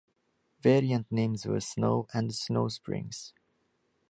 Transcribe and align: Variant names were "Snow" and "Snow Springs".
Variant 0.61 1.11
names 1.11 1.45
were 1.45 1.59
"Snow" 1.59 2.07
and 2.11 2.33
"Snow 2.33 2.69
Springs". 2.69 3.33